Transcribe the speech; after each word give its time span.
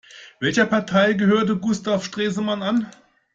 Welcher 0.39 0.65
Partei 0.65 1.13
gehörte 1.13 1.57
Gustav 1.57 2.03
Stresemann 2.03 2.63
an? 2.63 2.87